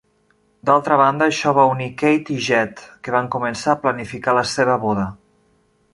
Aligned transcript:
D'altra 0.69 0.95
banda, 1.01 1.27
això 1.33 1.53
va 1.57 1.65
unir 1.73 1.89
Kate 2.03 2.33
i 2.37 2.47
Jed, 2.47 2.83
que 3.09 3.15
van 3.19 3.31
començar 3.39 3.77
a 3.77 3.79
planificar 3.85 4.37
la 4.39 4.47
seva 4.57 4.79
boda. 4.87 5.07